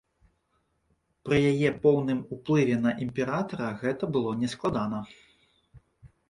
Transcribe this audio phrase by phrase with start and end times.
[1.27, 5.05] Пры яе поўным уплыве на імператара гэта было нескладана.